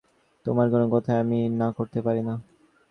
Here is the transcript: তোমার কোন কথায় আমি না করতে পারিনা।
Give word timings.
তোমার 0.45 0.67
কোন 0.69 0.83
কথায় 0.93 1.21
আমি 1.23 1.39
না 1.59 1.67
করতে 1.77 1.99
পারিনা। 2.01 2.33